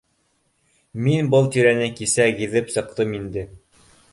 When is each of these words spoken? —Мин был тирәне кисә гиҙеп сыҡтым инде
—Мин 1.07 1.29
был 1.35 1.49
тирәне 1.57 1.91
кисә 2.01 2.27
гиҙеп 2.41 2.75
сыҡтым 2.77 3.17
инде 3.21 3.45